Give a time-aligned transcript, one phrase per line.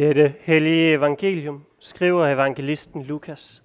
[0.00, 3.62] dette hellige evangelium skriver evangelisten Lukas.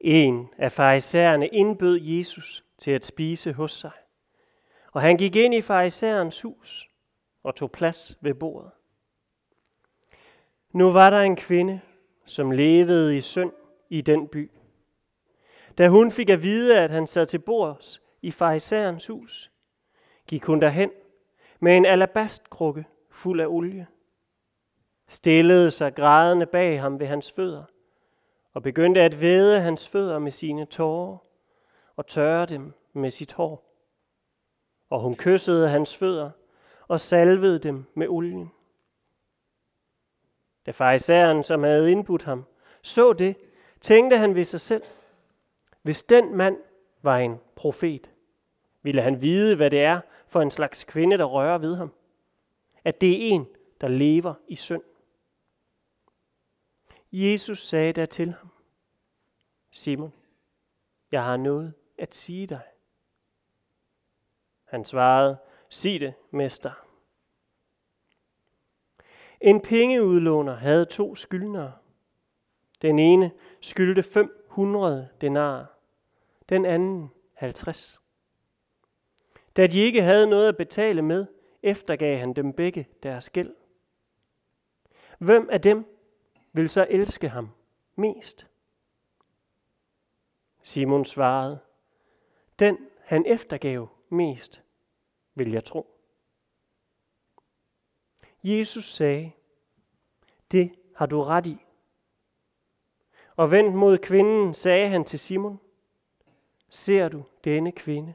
[0.00, 3.90] En af farisæerne indbød Jesus til at spise hos sig.
[4.92, 6.88] Og han gik ind i farisæerens hus
[7.42, 8.70] og tog plads ved bordet.
[10.72, 11.80] Nu var der en kvinde,
[12.26, 13.52] som levede i synd
[13.90, 14.50] i den by.
[15.78, 19.50] Da hun fik at vide, at han sad til bords i farisæerens hus,
[20.26, 20.90] gik hun derhen
[21.60, 23.86] med en alabastkrukke fuld af olie–
[25.08, 27.64] stillede sig grædende bag ham ved hans fødder,
[28.54, 31.16] og begyndte at væde hans fødder med sine tårer,
[31.96, 33.64] og tørre dem med sit hår.
[34.90, 36.30] Og hun kyssede hans fødder,
[36.88, 38.52] og salvede dem med olien.
[40.66, 42.44] Da farisæeren, som havde indbudt ham,
[42.82, 43.36] så det,
[43.80, 44.82] tænkte han ved sig selv,
[45.82, 46.56] hvis den mand
[47.02, 48.10] var en profet,
[48.82, 51.92] ville han vide, hvad det er for en slags kvinde, der rører ved ham.
[52.84, 53.46] At det er en,
[53.80, 54.82] der lever i synd.
[57.12, 58.48] Jesus sagde der til ham,
[59.70, 60.12] Simon,
[61.12, 62.62] jeg har noget at sige dig.
[64.64, 66.84] Han svarede, sig det, mester.
[69.40, 71.72] En pengeudlåner havde to skyldnere.
[72.82, 75.78] Den ene skyldte 500 denar,
[76.48, 78.00] den anden 50.
[79.56, 81.26] Da de ikke havde noget at betale med,
[81.62, 83.54] eftergav han dem begge deres gæld.
[85.18, 85.97] Hvem af dem
[86.52, 87.50] vil så elske ham
[87.96, 88.46] mest?
[90.62, 91.58] Simon svarede,
[92.58, 94.62] den han eftergav mest,
[95.34, 95.94] vil jeg tro.
[98.44, 99.32] Jesus sagde,
[100.52, 101.64] det har du ret i.
[103.36, 105.60] Og vendt mod kvinden sagde han til Simon,
[106.68, 108.14] ser du denne kvinde?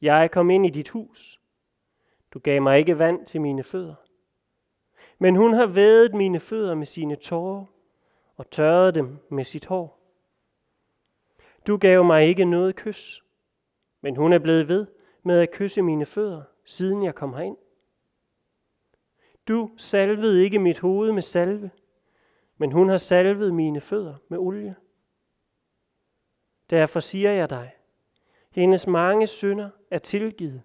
[0.00, 1.40] Jeg kom ind i dit hus.
[2.30, 3.94] Du gav mig ikke vand til mine fødder.
[5.18, 7.64] Men hun har vædet mine fødder med sine tårer
[8.36, 10.00] og tørret dem med sit hår.
[11.66, 13.22] Du gav mig ikke noget kys,
[14.00, 14.86] men hun er blevet ved
[15.22, 17.56] med at kysse mine fødder, siden jeg kom herind.
[19.48, 21.70] Du salvede ikke mit hoved med salve,
[22.56, 24.76] men hun har salvet mine fødder med olie.
[26.70, 27.72] Derfor siger jeg dig,
[28.50, 30.62] hendes mange synder er tilgivet,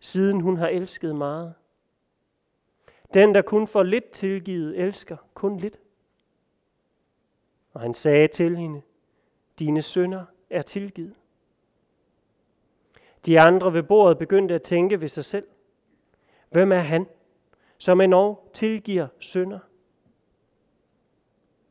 [0.00, 1.54] siden hun har elsket meget.
[3.14, 5.78] Den, der kun får lidt tilgivet, elsker kun lidt.
[7.72, 8.82] Og han sagde til hende,
[9.58, 11.14] dine sønder er tilgivet.
[13.26, 15.46] De andre ved bordet begyndte at tænke ved sig selv.
[16.50, 17.06] Hvem er han,
[17.78, 19.58] som endnu tilgiver sønder?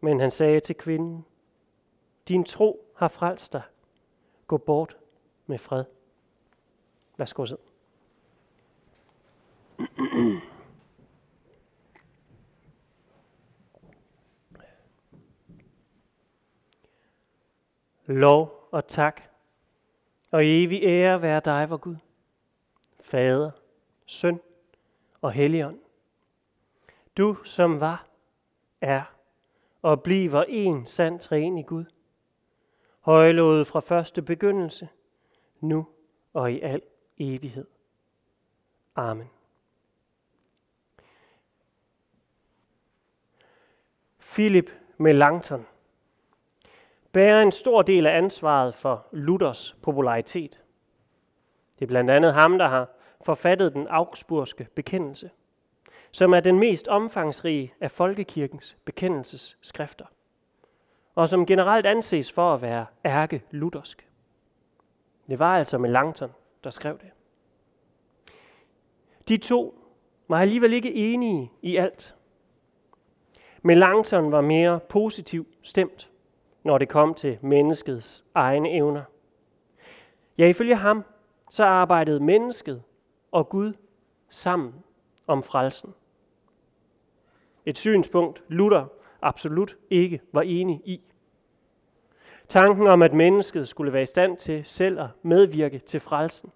[0.01, 1.25] Men han sagde til kvinden,
[2.27, 3.61] din tro har frelst dig.
[4.47, 4.97] Gå bort
[5.45, 5.83] med fred.
[7.17, 7.57] Værsgo så.
[18.07, 19.21] Lov og tak
[20.31, 21.95] og evig ære være dig, vor Gud,
[22.99, 23.51] Fader,
[24.05, 24.39] Søn
[25.21, 25.79] og Helligånd.
[27.17, 28.07] Du, som var,
[28.81, 29.03] er
[29.81, 31.85] og bliver en sand træen i Gud,
[32.99, 34.89] højlået fra første begyndelse,
[35.59, 35.87] nu
[36.33, 36.81] og i al
[37.17, 37.67] evighed.
[38.95, 39.29] Amen.
[44.19, 45.65] Philip Melanchthon
[47.11, 50.59] bærer en stor del af ansvaret for Luthers popularitet.
[51.79, 52.89] Det er blandt andet ham, der har
[53.21, 55.29] forfattet den augsburgske bekendelse,
[56.11, 60.05] som er den mest omfangsrige af folkekirkens bekendelsesskrifter,
[61.15, 64.07] og som generelt anses for at være ærke-luthersk.
[65.29, 66.31] Det var altså Melanchthon,
[66.63, 67.11] der skrev det.
[69.29, 69.83] De to
[70.27, 72.15] var alligevel ikke enige i alt.
[73.61, 76.09] Melanchthon var mere positiv stemt
[76.63, 79.03] når det kom til menneskets egne evner.
[80.37, 81.03] Ja, ifølge ham,
[81.49, 82.83] så arbejdede mennesket
[83.31, 83.73] og Gud
[84.29, 84.73] sammen
[85.27, 85.93] om frelsen.
[87.65, 88.85] Et synspunkt, Luther
[89.21, 91.01] absolut ikke var enig i.
[92.47, 96.51] Tanken om, at mennesket skulle være i stand til selv at medvirke til frelsen,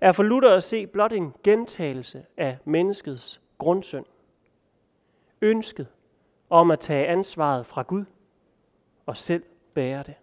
[0.00, 4.04] er for Luther at se blot en gentagelse af menneskets grundsøn.
[5.42, 5.86] Ønsket
[6.50, 8.04] om at tage ansvaret fra Gud–
[9.08, 9.42] og selv
[9.74, 10.14] bære det.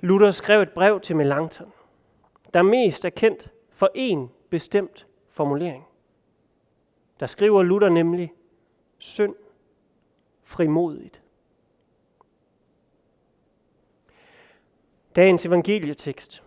[0.00, 1.72] Luther skrev et brev til Melanchthon,
[2.54, 5.84] der mest er kendt for en bestemt formulering.
[7.20, 8.32] Der skriver Luther nemlig,
[8.98, 9.34] synd
[10.42, 11.22] frimodigt.
[15.16, 16.42] Dagens evangelietekst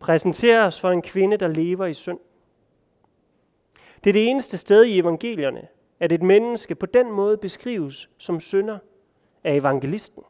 [0.00, 2.20] præsenterer os for en kvinde, der lever i synd.
[4.04, 5.68] Det er det eneste sted i evangelierne,
[6.00, 8.78] at et menneske på den måde beskrives som synder
[9.44, 10.22] af evangelisten.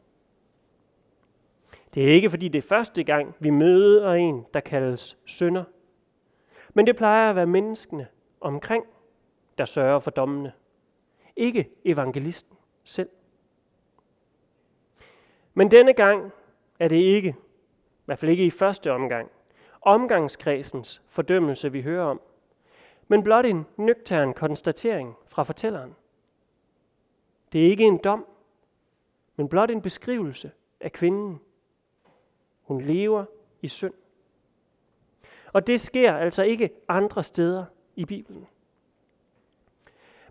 [1.93, 5.63] Det er ikke, fordi det er første gang, vi møder en, der kaldes synder.
[6.73, 8.07] Men det plejer at være menneskene
[8.41, 8.85] omkring,
[9.57, 10.53] der sørger for dommene.
[11.35, 13.09] Ikke evangelisten selv.
[15.53, 16.31] Men denne gang
[16.79, 19.31] er det ikke, i hvert fald ikke i første omgang,
[19.81, 22.21] omgangskredsens fordømmelse, vi hører om,
[23.11, 25.95] men blot en nøgtern konstatering fra fortælleren.
[27.51, 28.25] Det er ikke en dom,
[29.35, 31.41] men blot en beskrivelse af kvinden.
[32.61, 33.25] Hun lever
[33.61, 33.93] i synd.
[35.53, 37.65] Og det sker altså ikke andre steder
[37.95, 38.47] i Bibelen.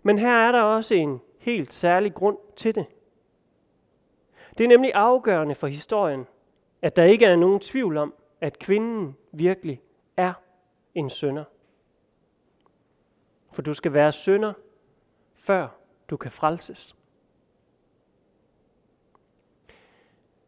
[0.03, 2.85] Men her er der også en helt særlig grund til det.
[4.57, 6.27] Det er nemlig afgørende for historien,
[6.81, 9.81] at der ikke er nogen tvivl om, at kvinden virkelig
[10.17, 10.33] er
[10.95, 11.43] en sønder.
[13.51, 14.53] For du skal være synder,
[15.35, 15.67] før
[16.09, 16.95] du kan frelses.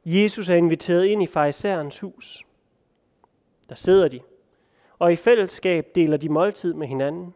[0.06, 2.46] Jesus er inviteret ind i farisæerens hus.
[3.70, 4.20] Der sidder de,
[5.00, 7.34] og i fællesskab deler de måltid med hinanden.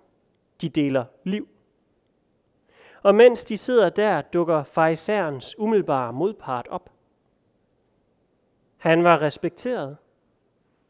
[0.61, 1.47] De deler liv.
[3.03, 6.89] Og mens de sidder der, dukker farisæerens umiddelbare modpart op.
[8.77, 9.97] Han var respekteret.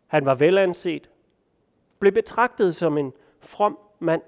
[0.07, 1.09] Han var velanset.
[1.99, 4.21] Blev betragtet som en from mand.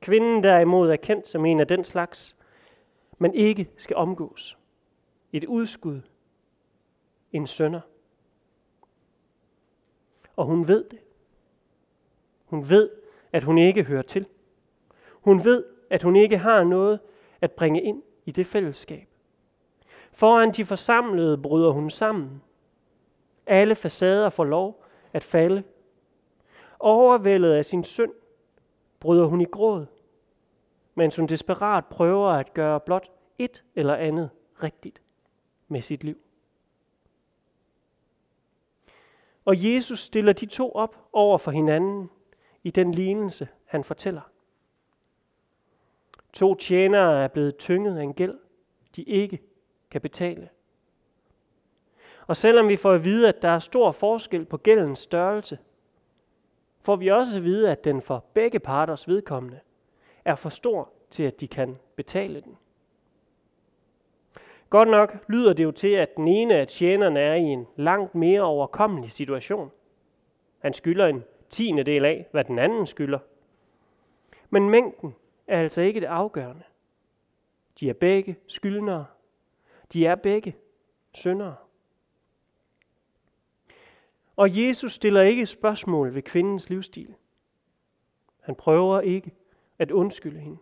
[0.00, 2.36] Kvinden derimod er kendt som en af den slags,
[3.18, 4.58] man ikke skal omgås.
[5.32, 6.00] Et udskud.
[7.32, 7.80] En sønder.
[10.36, 10.98] Og hun ved det.
[12.44, 12.90] Hun ved,
[13.32, 14.26] at hun ikke hører til.
[15.12, 17.00] Hun ved, at hun ikke har noget
[17.40, 19.08] at bringe ind i det fællesskab.
[20.12, 22.42] Foran de forsamlede bryder hun sammen.
[23.46, 25.62] Alle facader får lov at falde.
[26.78, 28.12] Overvældet af sin synd
[29.00, 29.86] bryder hun i gråd,
[30.94, 34.30] mens hun desperat prøver at gøre blot et eller andet
[34.62, 35.02] rigtigt
[35.68, 36.18] med sit liv.
[39.44, 42.10] Og Jesus stiller de to op over for hinanden
[42.62, 44.20] i den lignelse, han fortæller.
[46.32, 48.38] To tjenere er blevet tynget af en gæld,
[48.96, 49.42] de ikke
[49.90, 50.48] kan betale.
[52.26, 55.58] Og selvom vi får at vide, at der er stor forskel på gældens størrelse,
[56.82, 59.60] får vi også at vide, at den for begge parters vedkommende
[60.24, 62.56] er for stor til, at de kan betale den.
[64.70, 68.14] Godt nok lyder det jo til, at den ene af tjenerne er i en langt
[68.14, 69.70] mere overkommelig situation.
[70.58, 73.18] Han skylder en tiende del af, hvad den anden skylder.
[74.50, 75.14] Men mængden
[75.46, 76.62] er altså ikke det afgørende.
[77.80, 79.06] De er begge skyldnere.
[79.92, 80.56] De er begge
[81.12, 81.56] syndere.
[84.38, 87.14] Og Jesus stiller ikke spørgsmål ved kvindens livsstil.
[88.40, 89.32] Han prøver ikke
[89.78, 90.58] at undskylde hende.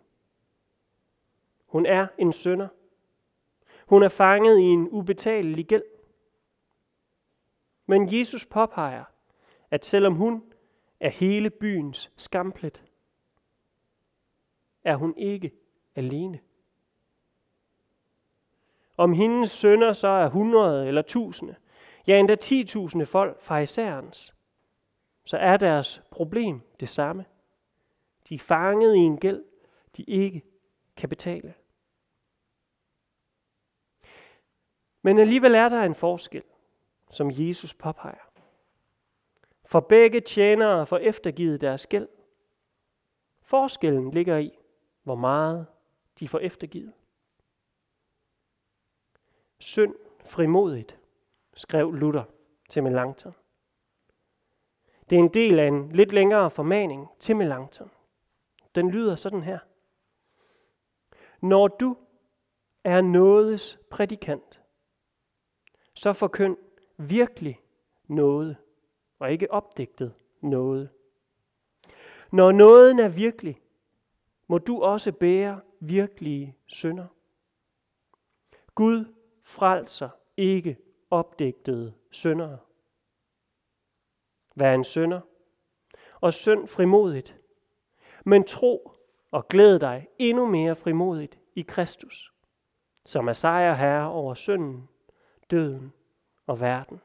[1.65, 2.67] Hun er en sønder.
[3.87, 5.83] Hun er fanget i en ubetalelig gæld.
[7.85, 9.03] Men Jesus påpeger,
[9.71, 10.43] at selvom hun
[10.99, 12.83] er hele byens skamplet,
[14.83, 15.51] er hun ikke
[15.95, 16.39] alene.
[18.97, 21.55] Om hendes sønder så er hundrede eller tusinde,
[22.07, 24.35] ja endda 10.000 folk fra isærens,
[25.25, 27.25] så er deres problem det samme.
[28.29, 29.43] De er fanget i en gæld,
[29.97, 30.41] de ikke
[30.95, 31.53] kan betale.
[35.01, 36.43] Men alligevel er der en forskel,
[37.11, 38.31] som Jesus påpeger.
[39.65, 42.07] For begge tjenere får eftergivet deres gæld.
[43.41, 44.57] Forskellen ligger i,
[45.03, 45.67] hvor meget
[46.19, 46.93] de får eftergivet.
[49.59, 50.99] Synd frimodigt,
[51.57, 52.23] skrev Luther
[52.69, 53.33] til Melanchthon.
[55.09, 57.91] Det er en del af en lidt længere formaning til Melanchthon.
[58.75, 59.59] Den lyder sådan her.
[61.41, 61.97] Når du
[62.83, 64.61] er nådes prædikant,
[65.93, 66.57] så forkynd
[66.97, 67.59] virkelig
[68.07, 68.57] noget,
[69.19, 70.89] og ikke opdigtet noget.
[72.31, 73.61] Når nåden er virkelig,
[74.47, 77.07] må du også bære virkelige synder.
[78.75, 79.05] Gud
[79.43, 80.77] frelser ikke
[81.09, 82.59] opdigtede syndere.
[84.55, 85.21] Vær en synder,
[86.21, 87.37] og synd frimodigt,
[88.25, 88.91] men tro
[89.31, 92.33] og glæd dig endnu mere frimodigt i Kristus,
[93.05, 94.89] som er sejr herre over synden,
[95.51, 95.93] døden
[96.45, 97.01] og verden.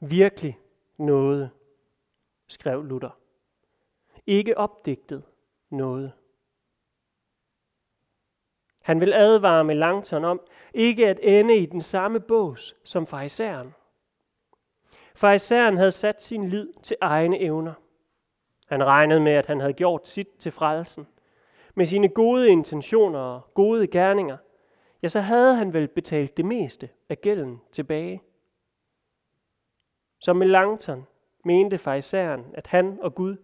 [0.00, 0.58] Virkelig
[0.96, 1.50] noget,
[2.46, 3.18] skrev Luther.
[4.26, 5.24] Ikke opdigtet
[5.70, 6.12] noget.
[8.90, 10.40] Han vil advare med Langton om
[10.74, 13.74] ikke at ende i den samme bås som farisæeren.
[15.14, 17.72] Farisæeren havde sat sin lid til egne evner.
[18.66, 21.06] Han regnede med, at han havde gjort sit til frelsen.
[21.74, 24.36] Med sine gode intentioner og gode gerninger,
[25.02, 28.22] ja, så havde han vel betalt det meste af gælden tilbage.
[30.18, 31.06] Som Melanchthon
[31.44, 33.36] mente farisæeren, at han og Gud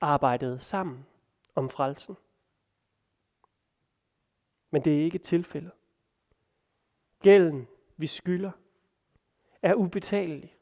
[0.00, 1.06] arbejdede sammen
[1.54, 2.16] om frelsen.
[4.70, 5.72] Men det er ikke tilfældet.
[7.22, 8.50] Gælden, vi skylder,
[9.62, 10.56] er ubetalelig.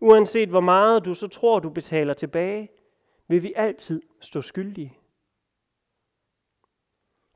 [0.00, 2.70] Uanset hvor meget du så tror, du betaler tilbage,
[3.28, 4.98] vil vi altid stå skyldige.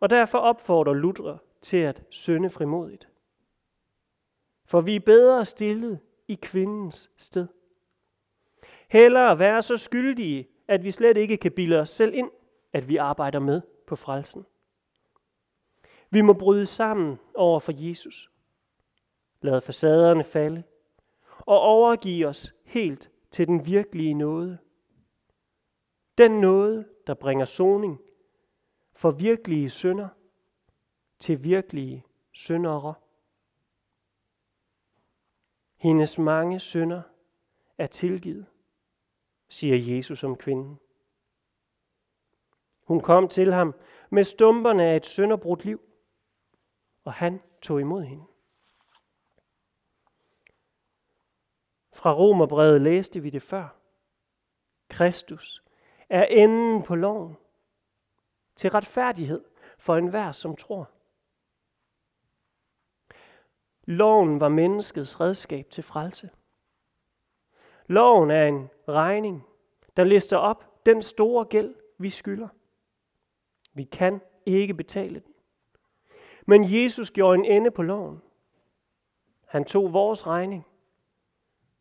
[0.00, 3.08] Og derfor opfordrer Luther til at sønde frimodigt.
[4.64, 7.46] For vi er bedre stillet i kvindens sted.
[8.88, 12.30] Hellere være så skyldige, at vi slet ikke kan bilde os selv ind,
[12.72, 14.46] at vi arbejder med på frelsen.
[16.10, 18.30] Vi må bryde sammen over for Jesus.
[19.40, 20.62] Lade facaderne falde
[21.38, 24.58] og overgive os helt til den virkelige nåde.
[26.18, 28.00] Den nåde, der bringer soning
[28.92, 30.08] for virkelige synder
[31.18, 32.94] til virkelige syndere.
[35.76, 37.02] Hendes mange synder
[37.78, 38.46] er tilgivet,
[39.48, 40.78] siger Jesus om kvinden.
[42.82, 43.74] Hun kom til ham
[44.10, 45.80] med stumperne af et sønderbrudt liv,
[47.06, 48.24] og han tog imod hende.
[51.92, 53.68] Fra Romerbrevet læste vi det før.
[54.88, 55.64] Kristus
[56.08, 57.36] er enden på loven
[58.56, 59.44] til retfærdighed
[59.78, 60.90] for enhver, som tror.
[63.84, 66.30] Loven var menneskets redskab til frelse.
[67.86, 69.46] Loven er en regning,
[69.96, 72.48] der lister op den store gæld, vi skylder.
[73.72, 75.35] Vi kan ikke betale den.
[76.46, 78.22] Men Jesus gjorde en ende på loven.
[79.46, 80.66] Han tog vores regning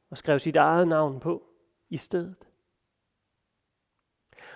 [0.10, 1.43] og skrev sit eget navn på
[1.89, 2.36] i stedet.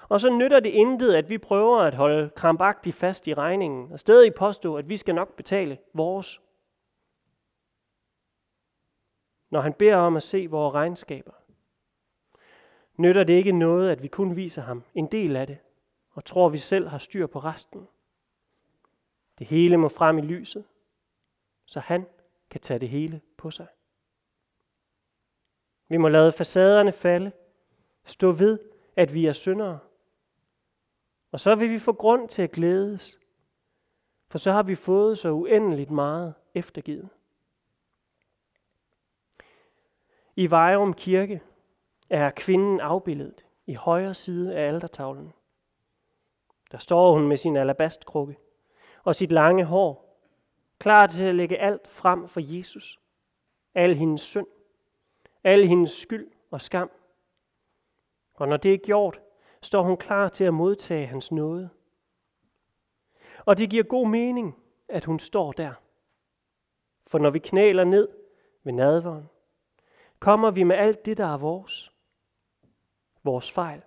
[0.10, 4.00] Og så nytter det intet, at vi prøver at holde krampagtigt fast i regningen, og
[4.00, 6.42] stadig påstå, at vi skal nok betale vores.
[9.50, 11.32] Når han beder om at se vores regnskaber,
[12.96, 15.58] nytter det ikke noget, at vi kun viser ham en del af det,
[16.12, 17.88] og tror, vi selv har styr på resten.
[19.40, 20.66] Det hele må frem i lyset,
[21.66, 22.08] så han
[22.50, 23.68] kan tage det hele på sig.
[25.88, 27.32] Vi må lade facaderne falde,
[28.06, 28.60] stå ved,
[28.96, 29.80] at vi er syndere.
[31.32, 33.20] Og så vil vi få grund til at glædes,
[34.28, 37.10] for så har vi fået så uendeligt meget eftergivet.
[40.36, 41.42] I Vejrum Kirke
[42.10, 45.34] er kvinden afbildet i højre side af altertavlen.
[46.72, 48.38] Der står hun med sin alabastkrukke
[49.04, 50.20] og sit lange hår,
[50.80, 53.00] klar til at lægge alt frem for Jesus.
[53.76, 54.48] Al hendes synd,
[55.44, 56.92] al hendes skyld og skam.
[58.34, 59.22] Og når det er gjort,
[59.62, 61.70] står hun klar til at modtage hans nåde.
[63.46, 65.74] Og det giver god mening, at hun står der.
[67.08, 68.08] For når vi knæler ned
[68.64, 69.30] ved nadveren,
[70.20, 71.94] kommer vi med alt det, der er vores.
[73.24, 73.82] Vores fejl,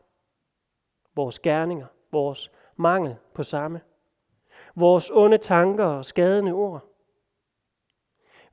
[1.14, 3.80] vores gerninger, vores mangel på samme,
[4.76, 6.88] vores onde tanker og skadende ord.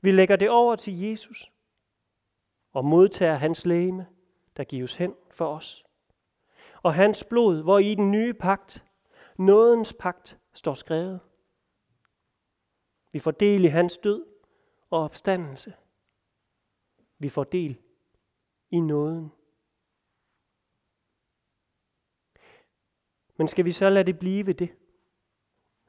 [0.00, 1.52] Vi lægger det over til Jesus
[2.72, 4.06] og modtager hans læme,
[4.56, 5.84] der gives hen for os.
[6.82, 8.84] Og hans blod, hvor i den nye pagt,
[9.36, 11.20] nådens pagt, står skrevet.
[13.12, 14.26] Vi får del i hans død
[14.90, 15.74] og opstandelse.
[17.18, 17.80] Vi får del
[18.70, 19.32] i nåden.
[23.36, 24.79] Men skal vi så lade det blive ved det?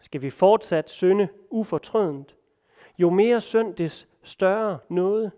[0.01, 2.35] Skal vi fortsat synde ufortrødent?
[2.97, 5.31] Jo mere synd, des større noget.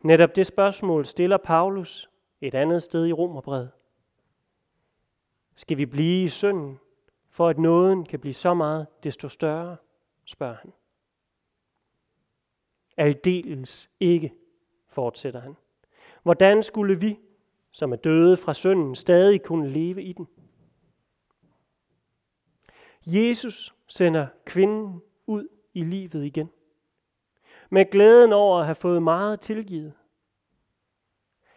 [0.00, 3.70] Netop det spørgsmål stiller Paulus et andet sted i Romerbrevet.
[5.54, 6.78] Skal vi blive i synden,
[7.30, 9.76] for at nåden kan blive så meget desto større,
[10.24, 10.72] spørger han.
[12.96, 14.34] Aldeles ikke,
[14.88, 15.56] fortsætter han.
[16.22, 17.18] Hvordan skulle vi,
[17.70, 20.28] som er døde fra synden, stadig kunne leve i den?
[23.06, 26.50] Jesus sender kvinden ud i livet igen.
[27.70, 29.92] Med glæden over at have fået meget tilgivet.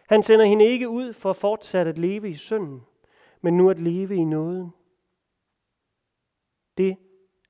[0.08, 2.82] Han sender hende ikke ud for fortsat at leve i synden,
[3.40, 4.70] men nu at leve i nåden.
[6.78, 6.96] Det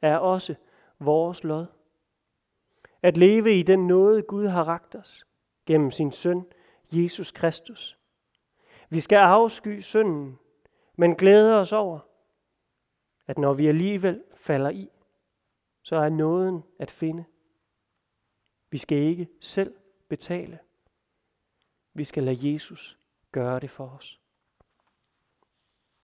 [0.03, 0.55] er også
[0.99, 1.67] vores lod.
[3.03, 5.27] At leve i den nåde, Gud har ragt os
[5.67, 6.47] gennem sin søn,
[6.93, 7.99] Jesus Kristus.
[8.89, 10.39] Vi skal afsky synden,
[10.97, 11.99] men glæde os over,
[13.31, 14.91] at når vi alligevel falder i,
[15.83, 17.25] så er nåden at finde.
[18.71, 19.75] Vi skal ikke selv
[20.09, 20.59] betale.
[21.95, 22.99] Vi skal lade Jesus
[23.33, 24.20] gøre det for os.